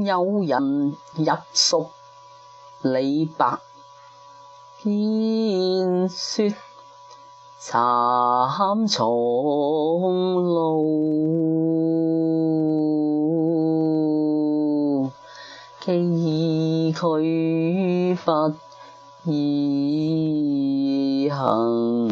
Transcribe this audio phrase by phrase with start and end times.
[0.00, 1.88] 曾有人入蜀，
[2.80, 3.58] 李白
[4.82, 6.50] 见说
[7.58, 10.70] 惨从路，
[15.84, 18.54] 崎岖不
[19.30, 22.08] 易行，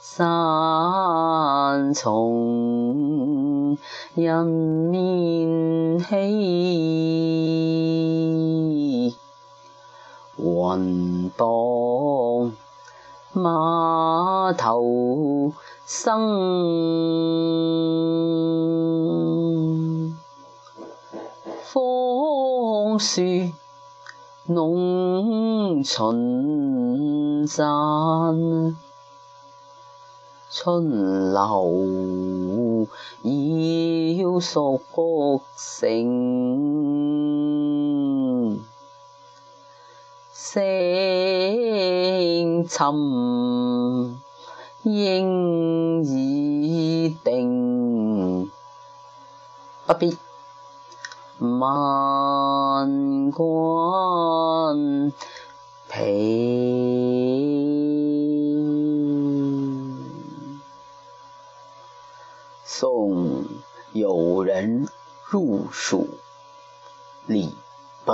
[0.00, 3.05] 山从
[4.16, 6.14] 人面起，
[10.38, 11.46] 云当
[13.34, 15.52] 码头
[15.84, 16.16] 生。
[21.66, 23.20] 枫树
[24.46, 27.66] 弄春山，
[30.50, 31.34] 春
[33.22, 35.80] 柳绕蜀城。
[40.32, 40.56] 星
[42.68, 42.94] 沉
[44.84, 48.50] 应已定，
[49.86, 50.16] 不必。
[51.38, 53.44] 万关
[62.68, 63.46] 送
[63.92, 64.88] 友人
[65.30, 66.08] 入蜀，
[67.26, 67.54] 李
[68.04, 68.12] 白。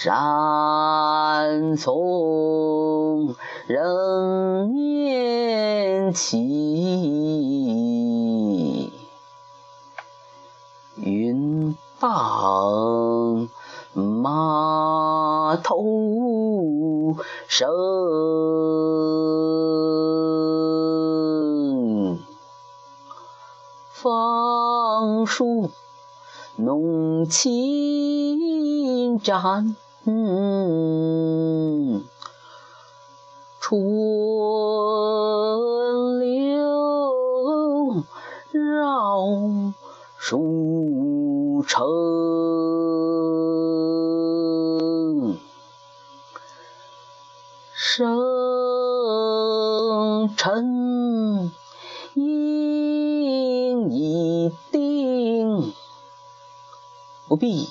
[0.00, 3.34] 山从
[3.66, 6.38] 人面起，
[10.94, 13.48] 云傍
[13.92, 17.16] 马头
[17.48, 17.68] 生。
[23.90, 25.70] 方树
[26.54, 29.18] 弄青
[30.04, 32.04] 嗯，
[33.60, 33.80] 春
[36.20, 38.04] 柳
[38.52, 39.18] 绕
[40.16, 41.84] 蜀城，
[47.74, 48.16] 生
[50.36, 51.50] 辰
[52.14, 55.72] 应已定，
[57.26, 57.68] 不必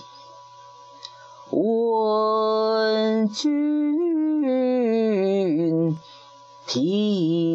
[1.59, 3.97] 问君
[6.67, 7.46] 平。